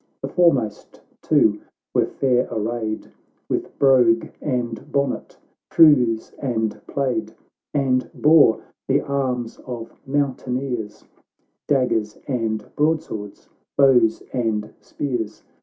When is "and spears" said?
14.33-15.43